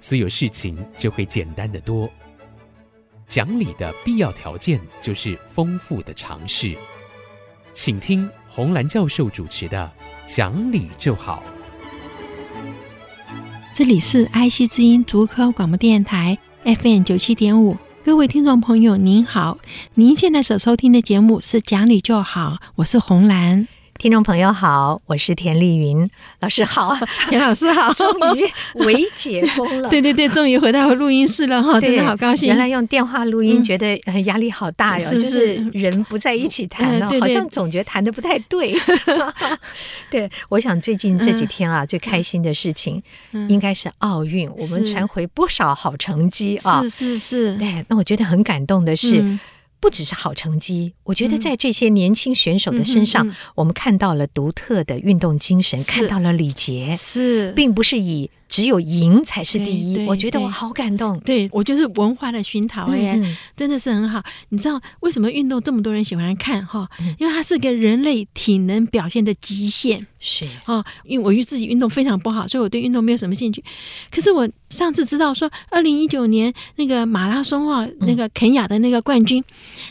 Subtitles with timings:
[0.00, 2.08] 所有事情就会简单得多。
[3.26, 6.76] 讲理的必要条件就是丰富的常识。
[7.72, 9.90] 请听红兰教授主持的
[10.34, 11.42] 《讲理就好》。
[13.74, 19.58] 这里是爱惜之音竹科广播电台 FM 九七点五，各位听众朋友您好，
[19.94, 23.68] 您现在所收听的节目是《讲理就好》，我是红兰。
[23.98, 26.08] 听众朋友好，我是田丽云。
[26.40, 26.94] 老师好，
[27.28, 28.44] 田老师好， 终于
[28.84, 32.46] 微解封了，对对对，终于回到录音室了哈，真的好高兴。
[32.48, 38.78] 原来用电话录音，觉得压力好大哟，就是人不在一起谈了，好像总觉得谈的不太对。
[40.10, 43.02] 对，我想最近这几天啊，最开心的事情
[43.48, 49.38] 应该是奥运，我们传回不少好成绩啊，是是是，对，那我觉得很感动的是。
[49.80, 58.30] 不只是好成绩，我觉得在这些年轻选手的身上，我们看到了独特的运动精神，看到了礼节，是，并不是以。
[58.48, 61.18] 只有赢才是第一，我觉得我好感动。
[61.24, 63.20] 对，我就是文化的熏陶哎，
[63.56, 64.22] 真的是很好。
[64.50, 66.88] 你知道为什么运动这么多人喜欢看哈？
[67.18, 70.06] 因为它是个人类体能表现的极限。
[70.28, 73.62] 是啊，因为我自己运动非常不好，所以我对运动没有什么兴趣。
[74.10, 79.42] 可是我上次知道说，二零一九年那个马拉松啊，那个肯雅的那个冠军，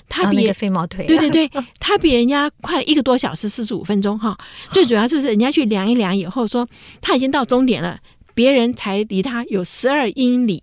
[0.10, 4.38] 他比飞毛腿，对对对，他比人家快了一个多小时四十五分钟哈。
[4.74, 6.68] 最主要就是人家去量一量以后说，
[7.00, 7.98] 他已经到终点了。
[8.34, 10.62] 别人才离他有十二英里，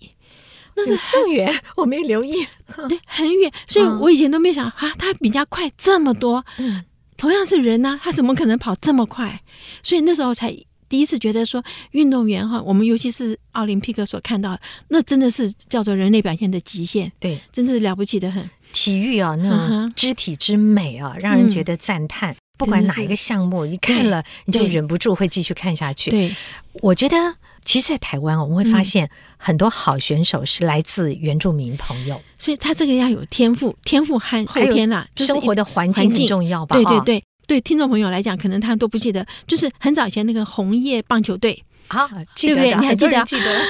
[0.77, 2.47] 那是这么远，我没留意。
[2.87, 6.45] 对，很远，所以我以前都没想啊，他比人家快这么多。
[6.59, 6.85] 嗯，
[7.23, 9.41] 同样是人呢， 他怎么可能跑这么快？
[9.81, 10.53] 所以那时候才
[10.89, 11.63] 第一次觉得说，
[11.93, 17.13] 运动员哈，我们尤其是奥林匹克所看到的，那真的是叫做人类表现的极限。
[17.21, 18.51] 对，真是了不起的很。
[18.73, 22.35] 体育啊，那种肢体之美啊，让人觉得赞叹。
[22.59, 26.11] 不管哪一个项目，一看了你就忍不住会继续看下去。
[26.11, 26.35] 对，
[26.81, 27.17] 我觉得。
[27.65, 29.09] 其实，在台湾，我们会发现
[29.45, 36.77] 很多好选手是来自原住民朋友，所以他这个要有天赋，天赋和后天啦，生活的环境很重要吧？
[36.77, 42.73] 对对对，对听众朋友来讲，可能他都不记得，就是很早以前那个红叶棒球队啊，对不对？
[42.77, 43.25] 你还记得？
[43.25, 43.61] 记得，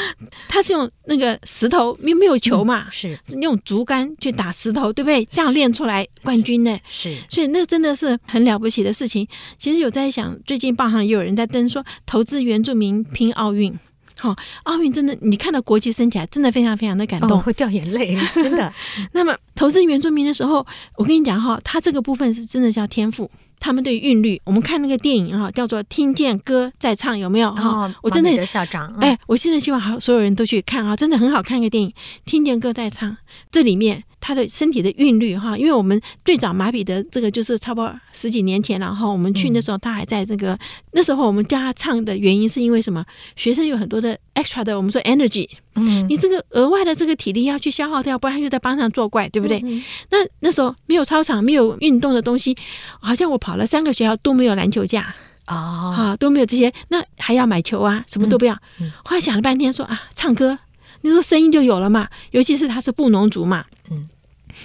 [0.46, 2.88] 他是用那个石头，没没有球嘛？
[2.90, 5.24] 是用竹竿去打石头，对不对？
[5.32, 6.78] 这样练出来冠军呢？
[6.86, 9.26] 是，所以那真的是很了不起的事情。
[9.58, 13.74] 其实有在想，最近报上也有人在登说，投资原住民拼奥运。
[14.18, 14.34] 好，
[14.64, 18.72] 奥运真的，你看到国旗升起来，真的非常非常的感动，会掉眼泪， 真的。
[19.12, 20.64] 那么投资原住民的时候，
[20.96, 23.30] 我跟你讲哈，他这个部分是真的叫天赋。
[23.58, 27.48] 他们对韵律，我们看那个电影哈，叫做《听见歌在唱》，有没有？
[27.52, 31.90] 哈，我真的的校长，哎，我现在希望好所有人都去看啊，真的很好看一个电影，
[32.24, 33.08] 《听见歌在唱》。
[33.52, 40.56] 这里面他的身体的韵律哈，因为我们最早马彼得这个就是差不多十几年前，然后我们去那时候他还在这个
[40.92, 43.04] 那时候我们叫他唱的原因是因为什么？
[43.34, 45.48] 学生有很多的 extra 的，我们说 energy。
[45.74, 49.58] 嗯，你这个额外的这个体力要去消耗掉，不然又在班上作怪，对不对？
[49.64, 52.56] 嗯、那那时候没有操场，没有运动的东西，
[53.00, 55.14] 好像我跑了三个学校都没有篮球架
[55.46, 58.54] 哦，哈、啊，都没有这些，那还要买球啊，什么都不要。
[58.78, 60.58] 嗯嗯、后来想了半天说，说啊，唱歌，
[61.00, 63.81] 你说声音就有了嘛，尤其是他是布农族嘛，嗯，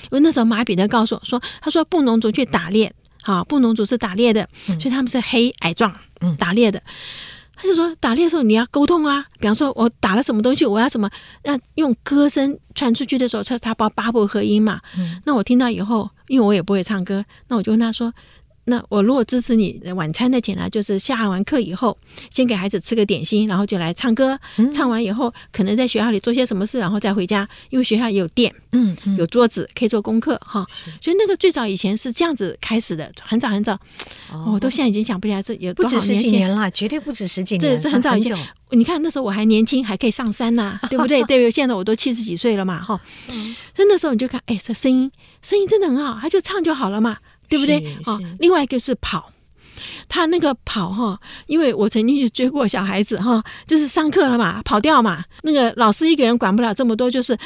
[0.04, 2.94] 因为那时候马彼得告诉我说，他说布农族去打猎，
[3.24, 6.82] 哈，布农族是打猎的，所以他们是黑矮壮，嗯，打猎的。
[7.56, 11.10] 他就说，打猎的时候你要沟通啊，比方说我打了什么东西，我要什么，
[11.44, 14.80] 要用歌声传出去的时候，他他把八部合音嘛。
[14.98, 18.14] 嗯，那我听到以后，因为我也不会唱歌，那我就问他说。
[18.70, 21.98] 那我如果支持你晚餐的钱呢，就是下完课以后，
[22.30, 24.38] 先给孩子吃个点心，然后就来唱歌。
[24.58, 30.66] 嗯、唱完以后，可能在学校里做些什么事，然后再回家，因为学校也有电，嗯，嗯有桌子可以做功课哈。
[31.02, 33.74] 所以那个最早以前是这样子开始的，很早很早。
[34.34, 37.60] 哦，我都现在已经想不起来，这有多少年前，不止十几年了，绝对不止十几年。
[37.60, 38.38] 这是很早以前。
[38.72, 41.24] 你看那时候我还年轻，还可以上山呐、啊， 对不对？
[41.24, 41.50] 对？
[41.50, 43.00] 现在我都七十几岁了嘛，哈。
[43.30, 43.56] 嗯。
[43.74, 45.10] 所以那时候你就看，哎，这声音
[45.42, 47.18] 声音真的很好，他就唱就好了嘛。
[47.50, 47.98] 对不对？
[48.04, 49.32] 好，另外一个是跑，
[50.10, 57.38] 他那个跑哈，因为我曾经去追过小孩子哈，就是上课了嘛，跑掉嘛，那个老师一个人管不了这么多，就是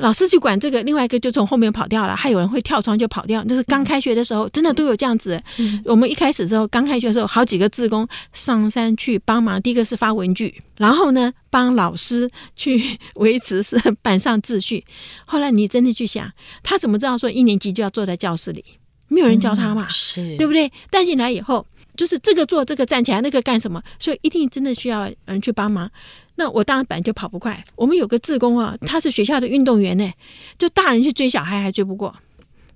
[0.00, 5.40] 老师去管这个，另外一个就从后面跑掉了，还有人会跳窗就跑掉，就是刚开学的时候，真的都有这样子。
[5.58, 14.84] 嗯、我们一开始的时候，刚开学的时候，好几个志工上山去帮忙，第一个是发文具，然后呢，帮老师去维持是 班上秩序。
[15.24, 16.30] 后来你真的去想，
[16.62, 18.64] 他怎么知道说一年级就要坐在教室里？
[19.12, 20.70] 没有人教他嘛，嗯、是对不对？
[20.90, 21.64] 带进来以后，
[21.96, 23.82] 就是这个做，这个站起来，那个干什么？
[24.00, 25.90] 所以一定真的需要人去帮忙。
[26.36, 27.62] 那我当然本来就跑不快。
[27.76, 30.10] 我们有个志工啊，他是学校的运动员呢，
[30.58, 32.14] 就大人去追小孩还追不过，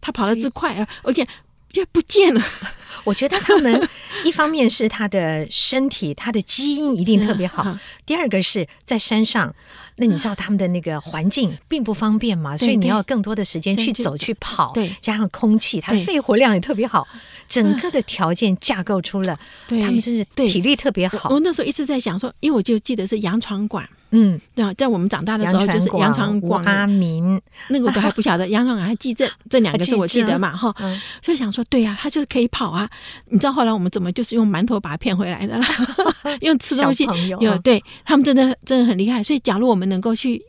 [0.00, 1.26] 他跑得之快啊，而且
[1.72, 2.42] 就不见了。
[3.04, 3.88] 我觉得他们
[4.24, 9.54] 一方面是他的身体，他的基因一定特别好；嗯、第二个是在山上，
[9.96, 17.06] 那你知道他们的那个环境并不方便嘛，所以你要更多的时间去走去跑，对，加上空气，他的肺活量也特别好，
[17.48, 21.30] 整个的条件架构出了，他们真是体力特别好。
[21.30, 23.86] 我那时候一直在想说，因为我就记得是杨传广。
[24.10, 28.48] 嗯，对啊，在我们长大的时候，就是杨传广、阿明，那个我都还不晓得。
[28.48, 30.74] 杨传广还记这这两个 字我记得嘛，哈，
[31.20, 32.88] 所以想说，对呀，他就是可以跑啊。
[33.28, 35.66] 你知道后来我们怎么就是用馒头把他骗回来的啦？
[36.40, 37.04] 用吃东西，
[37.40, 39.22] 有对他们真的真的很厉害。
[39.22, 40.40] 所以，假如我们能够去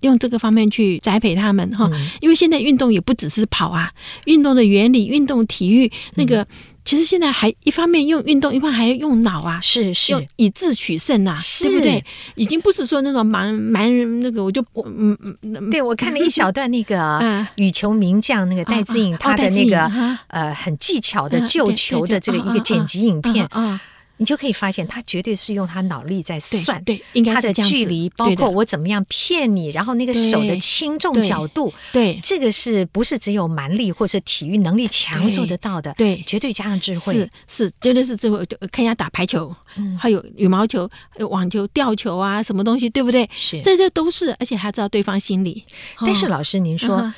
[0.00, 1.90] 用这个方面去栽培他们，哈，
[2.20, 3.92] 因为现在运动也不只是跑啊，
[4.26, 6.46] 运动的原理、运动体育那个。
[6.84, 12.04] 其实现在还一方面用运动，一方面还要用脑啊，是是，用以智取胜呐、啊，对不对？
[12.34, 17.20] 已经不是说那种蛮蛮人那个，我就嗯嗯，对我看了一小段那个
[17.56, 23.80] 羽球名将那个戴资颖他的那个呃很技巧的救球的这个一个剪辑影片啊。
[24.22, 35.92] 你就可以发现，他绝对是用他脑力在算，对，应该他的距离，包括我怎么样骗你，然后那个手的轻重角度，对，这个是不是只有蛮力或是体育能力强做得到的？
[35.94, 38.38] 对，绝对加上智慧，是是，绝对是智慧。
[38.46, 39.52] 就看人家打排球，
[39.98, 40.88] 还有羽毛球、
[41.28, 43.28] 网球、吊球啊，什么东西，对不对？
[43.34, 45.64] 是，这些都是，而且还知道对方心理。
[45.98, 47.12] 但是老师，您说。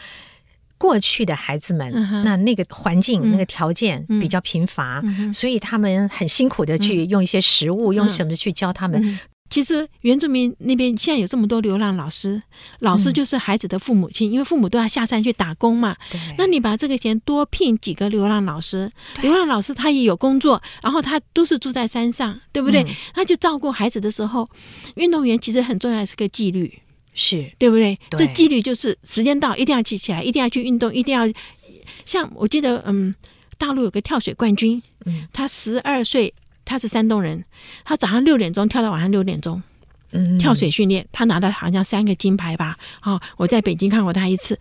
[0.79, 1.93] 过去的孩子们，
[2.25, 9.19] 那那个环境、那个条件比较贫乏，所以他们很辛苦的去用一些食物，用什么去教他们。
[9.51, 12.43] 其实原住民那边现在有这么多流浪老师，
[12.81, 15.95] 老师就是孩子的父母亲，因为父母都要下山去打工嘛。
[16.37, 22.85] 那你把这个钱多聘几个流浪老师，流浪老师他也有工作，然后他都是住在山上，对不对？
[23.13, 24.49] 他就照顾孩子的时候，
[24.97, 26.81] 运动员其实很重要，是个纪律。
[27.15, 27.97] 是对不对？
[28.11, 31.27] 对，这纪律就是时间到一定要记起来，一定要去运动，一定要
[32.05, 33.15] 像我记得，嗯，
[33.57, 36.35] 大陆有个跳水冠军，嗯，他十二岁，
[36.65, 37.45] 他是山东人，
[37.85, 39.63] 他早上六点钟跳到晚上六点钟。
[40.39, 42.77] 跳水训练，他拿了好像三个金牌吧。
[43.03, 44.59] 哦，我在北京看过他一次。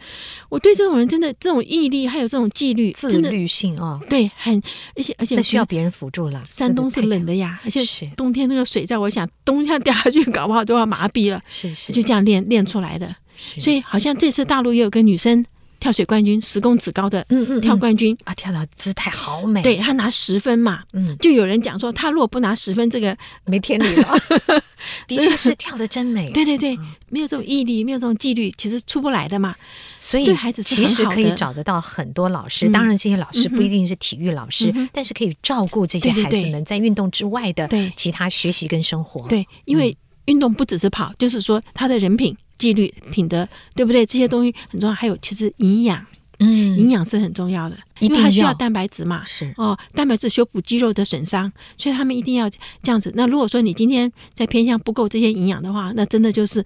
[0.49, 4.61] 我对这种人真的这种毅力，还有这种纪律、自律性哦，对，很
[4.95, 6.41] 而且而且需要别人辅助了。
[6.49, 7.81] 山东是冷的呀，而且
[8.15, 11.41] 冬天那个水，在我想冬天掉下去， 搞不好都要麻痹了。
[11.47, 13.15] 是是，就这样练练出来的。
[13.57, 15.45] 所以好像这次大陆也有个女生。
[15.83, 19.61] 跳水冠军，十公尺高的，嗯嗯，跳冠军啊，跳的姿态好美。
[19.61, 24.17] 对，他拿十分嘛，嗯，就有人讲说，他如果不拿十分，这个没天理了。
[25.09, 26.31] 的确是跳的真美。
[26.33, 29.53] 对对对，没有这种毅力，没有这种纪律，其实出不来的嘛。
[29.97, 39.27] 所以孩子其实可以找得到很多老师，当然这些老师不一定是体育老师，但是可以照顾这些孩子们在运动之外的其他学习跟生活。
[39.27, 39.97] 对，因为
[40.27, 42.33] 运动不只是跑，就是说他的人品。
[42.57, 44.05] 纪律、品德，对不对？
[44.05, 44.95] 这些东西很重要。
[44.95, 46.05] 还有，其实营养，
[46.39, 49.23] 嗯，营养是很重要的，因为它需要蛋白质嘛。
[49.25, 53.11] 是哦，蛋白质修补肌肉的损伤，所以他们一定要这样子。
[53.15, 56.65] 那如果说你今天在偏向不够这些营养的话，那真的就是。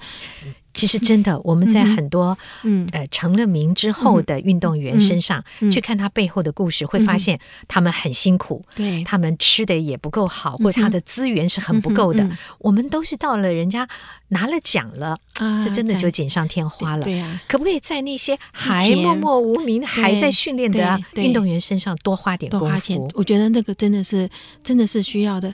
[0.73, 12.29] 其实真的，我们在很多嗯呃成了名之后的运动员身上去看他背后的故事，会发现他们很辛苦，对，他们吃的也不够好，或者他的资源是很不够的。
[12.59, 13.89] 我们都是到了人家
[14.29, 17.03] 拿了奖了啊，这真的就锦上添花了。
[17.03, 22.99] 对呀，可不可以在那些还默默无名、还在训练的运动员身上多花点多花钱？
[23.13, 24.29] 我觉得那个真的是
[24.63, 25.53] 真的是需要的。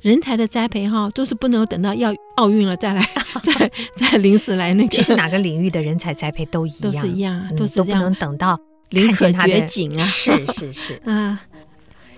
[0.00, 3.08] 人才的栽培哈，都是不能等到要奥运了再来，
[3.42, 4.88] 再再临时来那个。
[4.88, 8.58] 其实哪个领域的人才栽培都一样，都是一样，都是都不能等到
[8.90, 10.02] 临可绝景啊！
[10.04, 11.40] 是是是啊。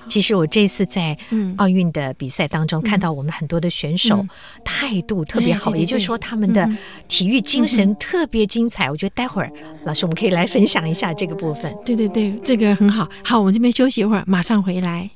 [0.09, 1.17] 其实我这次在
[1.57, 4.27] 奥运的比赛当中看到我们很多的选手
[4.65, 6.69] 态度特别好，也就是说他们的
[7.09, 8.91] 体育精神特别精彩。
[8.91, 9.51] 我觉得待会儿
[9.85, 11.75] 老师我们可以来分享一下这个部分。
[11.85, 13.09] 对对对，这个很好。
[13.25, 15.11] 好，我们这边休息一会儿，马上回来。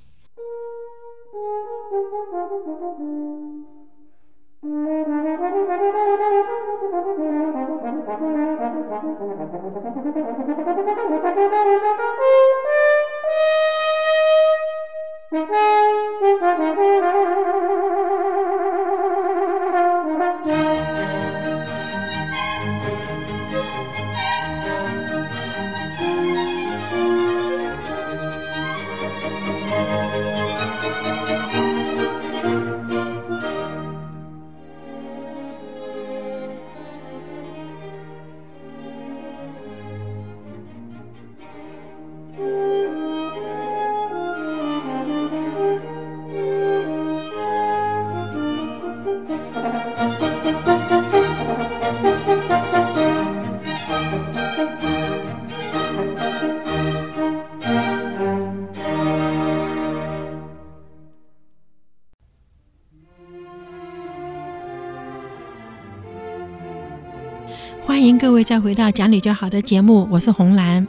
[15.30, 15.46] 欢 迎
[68.20, 70.86] 各位再回到讲理就好的节目，我是红兰。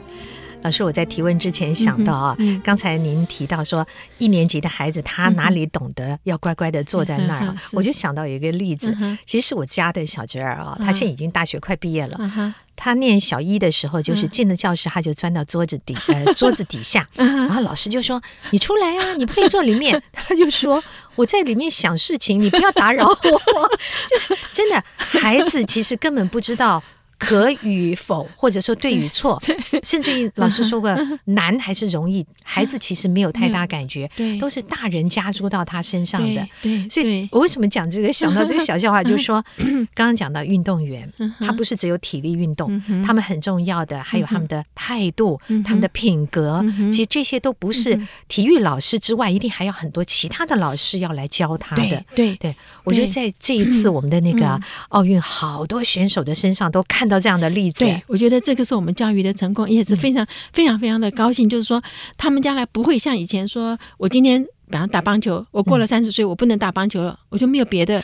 [0.63, 12.17] 老师，我在提问之前想到啊，嗯嗯、刚才您提到说一年级的孩子他哪里懂得要乖乖的坐在那儿，嗯、我就想到有一个例子，嗯、其实是我家的小侄儿啊，他现在已经大学快毕业了。
[12.19, 18.21] 嗯、他念小一的时候，就是进了教室，他就钻到桌子底呃 桌子底下，然后老师就说
[18.51, 20.83] ：“你出来啊，你不可以坐里面。” 他就说
[21.15, 23.15] ：“我在里面想事情，你不要打扰我。”
[24.27, 26.83] 就真的，孩子其实根本不知道。
[27.21, 29.39] 可与否，或者说对与错，
[29.85, 30.89] 甚至于老师说过
[31.25, 36.47] 难还是容易，孩子其实没有太大感觉，对都是大人加诸到他身上的。
[36.63, 38.11] 对，所以我为什么讲这个？
[38.11, 39.43] 想到这个小笑话，就是说，
[39.93, 41.07] 刚刚讲到运动员，
[41.39, 46.65] 他不是只有体力运动，他们很重要的还有他们的态度、他们的品格。
[46.91, 52.03] 其实这些都不是体育老师之外，一定还有很多其他的老师要来教他的。
[52.15, 54.59] 对，对，我觉得在这一次我们的那个
[54.89, 57.10] 奥运，好多选手的身上都看。
[57.11, 61.49] 到这样的例子，对，我觉得这个是我们教育的成功，也是非常非常非常的高兴。
[61.49, 61.83] 就是说，
[62.17, 68.01] 他们将来不会像以前说，我今天比方打棒球，我过了三十岁，我不能打棒球了，我就没有别的。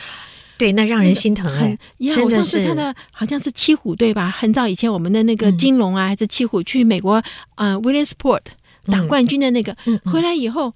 [0.58, 1.78] 对，那让人心疼很。
[2.22, 7.22] 我上次看到好像是七虎队吧，很早以前我们的那个金龙啊，还是七虎去美国
[7.54, 8.42] 啊，Williamsport
[8.86, 9.74] 打冠军的那个，
[10.04, 10.74] 回来以后。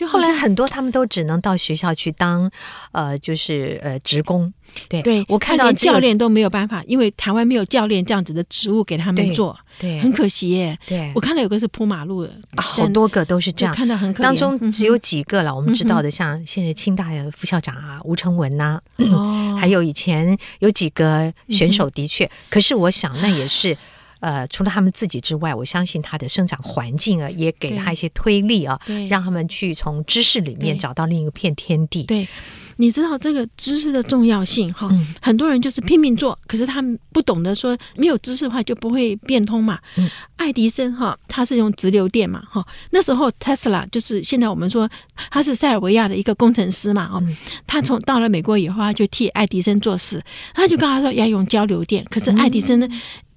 [0.00, 2.50] 就后来很多他们都只能到学校去当，
[2.92, 4.50] 呃，就是呃职工。
[4.88, 10.78] 对，对我看到连教练都没有办法，因为台湾没有教练这样子的职务给他们做，对，很可惜耶。
[10.86, 14.22] 对，我看到有个是铺马路的，好多个都是这样，看到很可。
[14.22, 18.80] 当中只有几个了，我们知道的，像现在清大的副校长啊，吴成文呐，
[19.12, 23.76] 哦， 还有以前有几个选手的确，可是我想那也是。
[24.20, 32.04] 呃，除了他们自己之外，我相信他的生长环境啊，也给了他一些推力啊，让他们去从知识里面找到另一片天地。
[32.04, 32.28] 对，
[32.76, 39.78] 你知道这个知识的重要性哈，嗯、很多人就是拼命做，可是他们不懂得说，没有知识的话就不会变通嘛。
[39.96, 44.88] 嗯、爱迪生哈，他是用直流电嘛哈，那时候特斯拉就是现在我们说
[45.30, 47.36] 他是塞尔维亚的一个工程师嘛哦，嗯、
[47.66, 50.22] 他从到了美国以后，他就替爱迪生做事，
[50.54, 52.88] 他就跟他说要用交流电，可是爱迪生呢？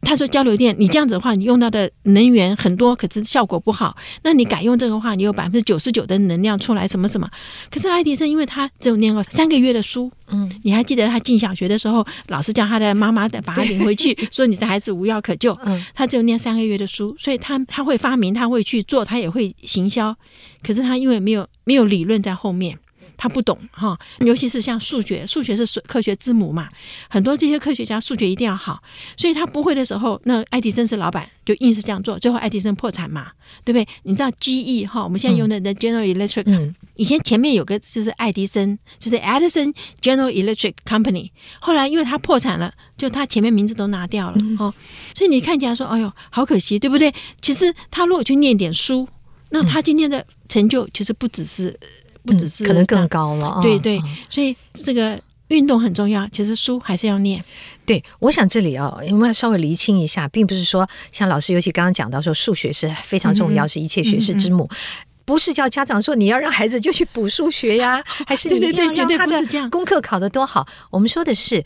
[0.03, 3.95] 嗯他说：“交流电，你这样子的话，你用到的能源很多，可是效果不好。
[4.23, 7.27] 那你改用这个话，你有百分之九十九的能量出来，什么什么？
[7.71, 15.57] 可是爱迪生，因为他只有念过三个月的书，嗯，你还记得他进小学的时候，老师叫他的妈妈的把他领回去， 说你的孩子无药可救。
[15.65, 20.15] 嗯，他只有念三个月的书，所以他他会发明，他会去做，他也会行销。
[20.61, 22.77] 可是他因为没有没有理论在后面。”
[23.23, 26.67] 他不懂哈，尤其是像数学，数学是科学之母嘛，
[27.07, 28.83] 很多这些科学家数学一定要好，
[29.15, 33.31] 所以他不会的时候，那爱迪生是老板，就硬是这样做，最后爱迪生破产嘛，
[33.63, 33.87] 对不对？
[34.03, 44.73] 你知道 GE 哈，我们现在用的 The General Electric，嗯，以前前面有个就是爱迪生，就是 Edison General Electric Company，后来因为他破产了，就他前面名字都拿掉了哦，
[45.15, 47.13] 所以你看起来说，哎呦，好可惜，对不对？
[47.41, 49.07] 其实他如果去念点书，
[49.51, 51.79] 那他今天的成就其实不只是。
[52.25, 56.27] 不只是、嗯、可能更高了，对对，所以这个运动很重要。
[56.29, 57.43] 其实书还是要念。
[57.85, 64.77] 对，我想这里啊，我们要稍微厘清一下，并不是说像老师，尤其刚刚讲到说数学是非常重要，嗯、是一切学识之母，嗯嗯、
[65.25, 70.65] 不是叫家长说你要让孩子就去补数学呀， 还是你要让他的功课考得多好？
[70.89, 71.63] 我们说的是。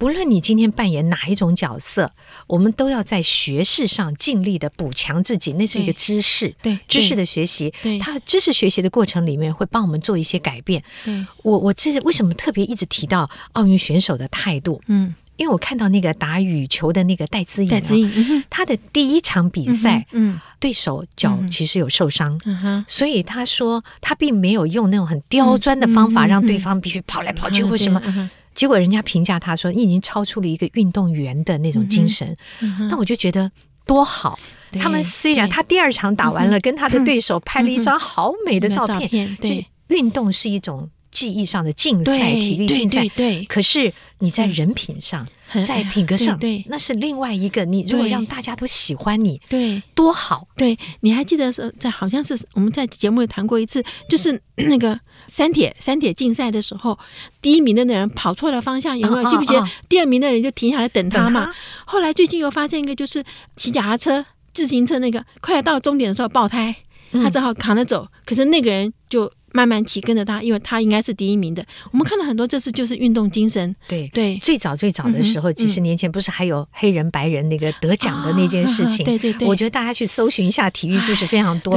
[0.00, 2.10] 不论你今天扮演哪一种角色，
[2.46, 5.52] 我们都要在学识上尽力的补强自己。
[5.52, 7.70] 那是一个知识，对，对知识的学习。
[7.82, 10.82] 对，他知识学习的过程里面会帮我们做一些改变。
[11.04, 14.80] 对，我我这为什么特别一直提到奥运选手的态度？
[14.86, 28.30] 嗯，因为我看到那个打羽球的那个戴资颖，戴资颖，他的第一场比赛，嗯，对手脚其实有受伤，嗯哼，所以他说他并没有用那种很刁钻的方法让对方必须跑来跑去或什么。
[28.60, 32.28] 结果人家评价他说：“你已经超出了一个运动员的那种精神。
[32.60, 33.50] 嗯”嗯、那我就觉得
[33.86, 34.38] 多好。
[34.78, 39.34] 他们虽然他第二场打完了，跟他的对手拍了一张好美的照片。
[39.40, 43.00] 对，运动是一种技艺上的竞赛，体力竞赛。
[43.00, 47.64] 对，对，对，可是你在人品上，嗯、在品格上，对，那是另外一个。
[47.64, 50.46] 你如果让大家都喜欢你，对，多好。
[50.56, 54.98] 对，你还记得说，在好像是我们在节目里谈过一次，就是 那个。
[55.28, 56.98] 三铁三铁竞赛的时候，
[57.40, 59.64] 第一名的那人跑错了方向，有没有记不记得？
[59.88, 61.48] 第二名的人就停下来等他嘛。
[61.84, 63.22] 后来最近又发现一个，就是
[63.54, 66.74] 骑脚踏车、自行车那个，快要到终点的时候爆胎，
[67.12, 68.08] 他只好扛着走。
[68.24, 71.64] 可是那个人就慢慢骑跟着他，因为他应该是第一名的。
[71.90, 73.74] 我们看到很多，这次就是运动精神。
[73.88, 79.04] 对对，最早最早的时候，几十年前不是还有黑人白人那个得奖的那件事情？
[79.06, 81.72] 对对对，我觉得大家去搜寻一下体育故事非常多。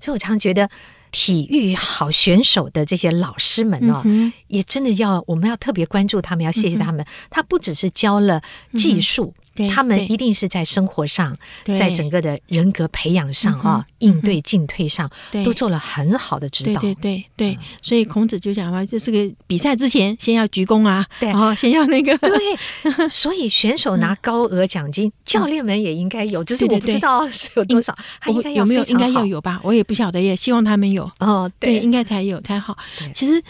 [0.00, 0.68] 所以我常觉得。
[1.10, 7.00] 体育好选手的这些老师们哦，嗯、也真的要，我们要特别关注他们，要谢谢他们。
[7.00, 8.42] 嗯、他不只是教了
[8.74, 11.34] 技术，嗯、他们一定是在生活上，
[11.64, 15.10] 在整个的人格培养上啊，应对进退上，
[15.42, 16.80] 都做了很好的指导。
[16.80, 22.16] 对对对对，所以孔子就讲嘛，这是个比赛之前先要鞠躬啊，对，哦 先要那个。
[22.18, 28.84] 对，所以选手拿高额奖金，教练们也应该有，只是我不知道是有多少，他应该有没有？
[28.84, 29.60] 应该要有吧？
[29.64, 31.10] 我也不晓得，也希望他们有。
[31.20, 32.76] 哦，对，应该才有才好。
[33.14, 33.42] 其实。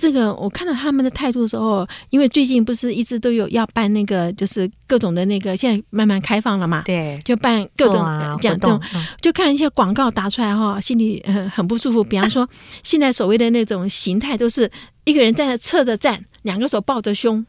[0.00, 8.02] 这个我看到他们的态度的时候，因为最近不是一直都有要办那个，就是各种的那个，现在慢慢开放了嘛，对，就办各种
[8.40, 8.80] 讲动，
[9.20, 12.02] 就看一些广告打出来哈，心里很很不舒服。
[12.02, 12.48] 比方说，
[12.82, 14.70] 现在所谓的那种形态，都是
[15.04, 17.44] 一个人在那侧着站，两个手抱着胸。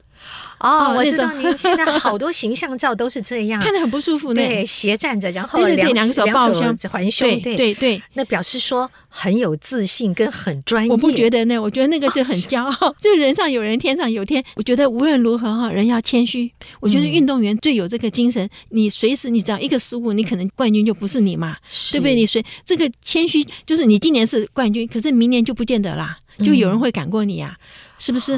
[0.59, 4.31] 哦，我知道您现在好多形象照都是这样，看得很不舒服。
[4.31, 10.91] 对，斜站着，然后两两个手抱胸环胸，对对对，那表示说很有自信跟很专业。
[10.91, 14.43] 我不觉得呢，我觉得那个就很 骄傲， 就人上有人，天上有天。
[14.55, 16.51] 我觉得无论如何哈，人要谦虚。
[16.79, 21.57] 我觉得运动员最有这个精神，你随时你只要一个失误，你可能冠军就不是你嘛，
[21.91, 22.13] 对不对？
[22.13, 27.57] 你随这个谦虚，就是你今年是冠军，可是明年就不见得啦，就有人会赶过你呀。
[28.01, 28.35] 是不是？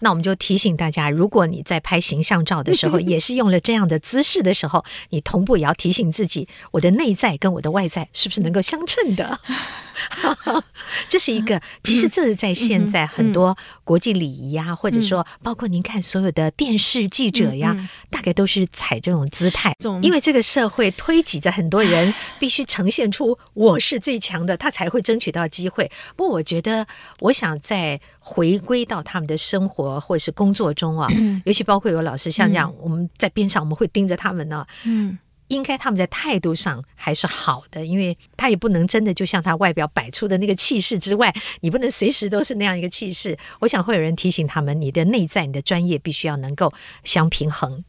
[0.00, 9.38] 那我们就提醒大家，如果你在拍形象照的时候， 也是用了这样的姿势的时候，你同步也要提醒自己，我的内在跟我的外在是不是能够相称的？
[11.08, 17.76] 这是一个，其实这是在现在很多国际礼仪呀，或者说包括您看所有的电视记者呀，
[18.10, 25.90] 大概都是采这种姿态，因为这个社会推挤着很多人 必须呈现出我是最强的，他才会争取到机会。
[26.16, 26.86] 不过我觉得，
[27.20, 31.08] 我想再回归到他们的生活或者是工作中啊，
[31.44, 35.18] 尤其包括有老师像这样，我们在边上我们会盯着他们呢，嗯。
[35.50, 43.36] 应该他们在态度上还是好的，因为他也不能真的就像他外表摆出的那个气势之外，你不能随时都是那样一个气势。
[43.58, 46.72] 我想会有人提醒他们，你的内在、你的专业必须要能够
[47.04, 47.84] 相平衡。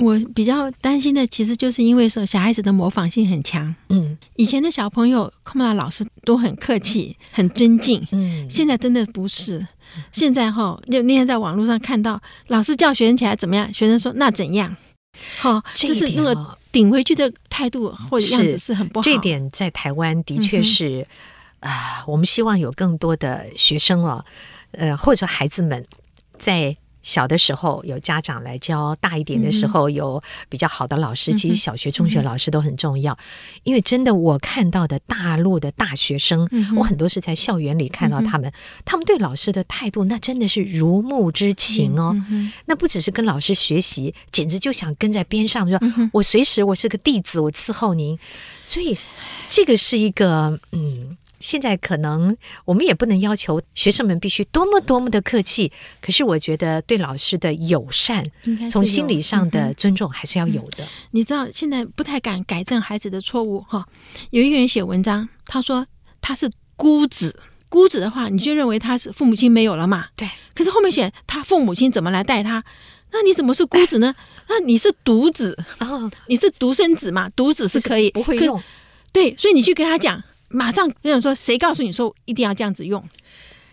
[0.00, 3.74] 我比较担心的，其实就是因为说小孩子的模仿性很强。
[3.88, 8.06] 嗯，以前的小朋友看到老师都很客气、很尊敬。
[8.12, 9.66] 嗯，现在真的不是。
[10.12, 14.76] 现在哈，就那天在网络上看到老师叫学生起来怎么样，学生说那怎样？
[15.38, 16.57] 好，就是那个。
[16.72, 19.04] 顶回去的态度或者样子是很不好。
[19.04, 21.06] 这点在台湾的确是，
[21.60, 24.24] 啊、嗯呃，我们希望有更多的学生哦，
[24.72, 25.86] 呃，或者说孩子们
[26.38, 26.76] 在。
[27.02, 31.32] 小的时候有家长来教，大一点的时候有比较好的老师。
[31.32, 33.16] 其实小学、中学老师都很重要，
[33.62, 38.52] 因为真的我看到的大陆的大学生，我很多是在校园里看到他们，
[38.84, 42.14] 他们对老师的态度那真的是如沐之情哦。
[42.66, 45.80] 那不只是跟老师学习，简直就想跟在边上，说
[46.12, 48.18] 我随时我是个弟子，我伺候您。
[48.64, 48.96] 所以
[49.48, 51.16] 这个是一个嗯。
[51.40, 55.70] 现在可能我们也不能要求学生们必须多么多么的客气，
[56.00, 58.24] 可是我觉得对老师的友善，
[58.70, 60.86] 从心理上的尊重还是要有的。
[61.12, 63.86] 你知道现在不太敢改正孩子的错误哈。
[64.30, 65.86] 有一个人写文章，他说
[66.20, 67.34] 他是孤子，
[67.68, 70.06] 孤子的话你就认为他是父母亲没有了嘛？
[70.16, 70.28] 对。
[70.54, 72.64] 可是后面写他父母亲怎么来带他？
[73.12, 74.14] 那你怎么是孤子呢？
[74.48, 76.10] 那你是独子啊？
[76.26, 77.30] 你是独生子嘛？
[77.30, 78.60] 独子是可以不会用，
[79.12, 80.22] 对，所以你去跟他讲。
[80.48, 83.02] 马上跟人说，谁告诉你说一定要这样子用？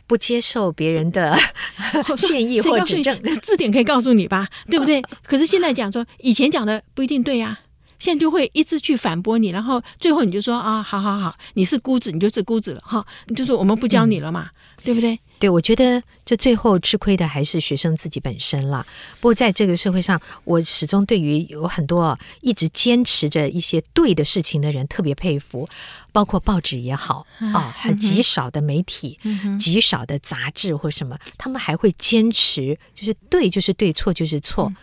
[0.08, 1.36] 不接受别人的
[2.18, 5.02] 建议或指正，字典可以告诉你吧，对不对？
[5.24, 7.60] 可是现在讲说，以前讲的不一定对呀，
[7.98, 14.50] 现在就会一直去反驳你，然后最后你就说啊，好好好，你是孤子，你就是孤子了哈，你就是我们不教你了嘛。
[14.52, 15.20] 嗯对不对？
[15.38, 18.86] 对，我觉得这最后吃亏的还是学生自己本身了。
[19.20, 25.68] 不过在这个社会上，我始终对于有很多一直坚持着一些对的事情的人特别佩服，
[26.12, 34.68] 包括报纸也好啊，很极少的媒体、嗯、极少的杂志或什么，他们还会坚持，就是对就是对，错就是错。
[34.70, 34.76] 嗯、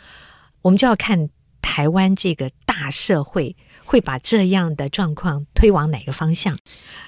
[0.62, 3.56] 我们就要看台湾这个大社会。
[3.84, 6.56] 会把这样的状况推往哪个方向？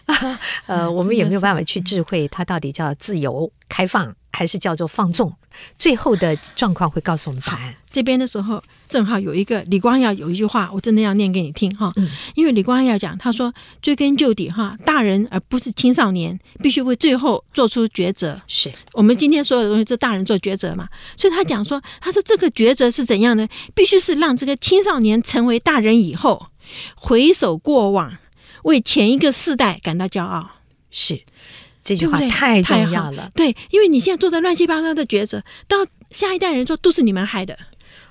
[0.66, 5.32] 呃，我们有没有办法去智慧它到底叫自由开放，还是叫做放纵？
[5.78, 7.74] 最后的状况会告诉我们答案。
[7.88, 11.92] 这边的时候正好有一个李光耀有一句话，我真的要念给你听哈。
[11.96, 18.38] 嗯，因为李光耀讲，他说追根究底哈，大人而不是青少年，必须为最后做出抉择。
[18.46, 20.88] 是我们今天所有的东西，这大人做抉择嘛。
[21.16, 23.48] 所以他讲说，他说这个抉择是怎样呢？
[23.74, 26.48] 必须是让这个青少年成为大人以后。
[26.94, 28.16] 回首过往，
[28.64, 30.50] 为前一个世代感到骄傲。
[30.90, 31.22] 是
[31.82, 33.30] 这句话太重要了。
[33.34, 37.58] 对，因为你现在做的乱七八糟的抉择，到下一代人说都是你们害的，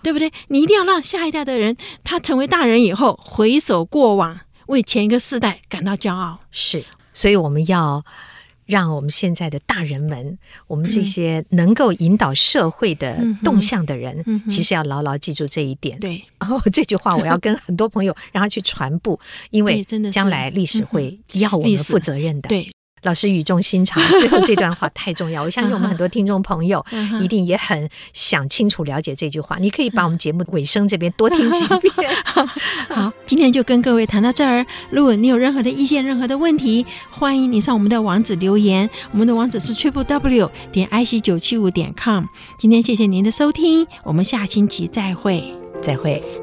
[0.01, 0.31] 对不对？
[0.49, 6.41] 你一定要让下一代的人，他成为大人以后，回首过往，为前一个世代感到骄傲。
[6.51, 8.05] 是，所以我们要。
[8.73, 15.99] 让我们现在的大人们，我们这些能够引导社会的动向的人，嗯、其实要牢牢记住这一点。
[15.99, 19.19] 对，然 后这句话我要跟很多朋友让他去传播，
[19.51, 22.49] 因为将来历史会要我们负责任的。
[22.49, 22.67] 对。
[23.03, 25.43] 老师语重心长，最后这段话 太重要。
[25.43, 26.83] 我相信我们很多听众朋友
[27.21, 29.57] 一定也很想清楚了解这句话。
[29.59, 32.09] 你可以把我们节目尾声这边多听几遍。
[32.89, 34.65] 好，今天就跟各位谈到这儿。
[34.89, 38.89] 如果你有任何的意见、任何的问题，欢迎你上我们的网址留言。
[39.11, 42.25] 我们的网址是 triple w 点 i c 九七五点 com。
[42.57, 45.43] 今天谢谢您的收听，我们下星期再会，
[45.81, 46.42] 再会。